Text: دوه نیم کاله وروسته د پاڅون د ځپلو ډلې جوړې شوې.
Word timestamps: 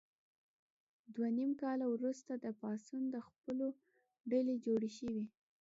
دوه 1.13 1.27
نیم 1.37 1.51
کاله 1.61 1.85
وروسته 1.89 2.31
د 2.37 2.45
پاڅون 2.59 3.03
د 3.09 3.15
ځپلو 3.27 3.69
ډلې 4.31 4.55
جوړې 4.65 4.89
شوې. 4.97 5.23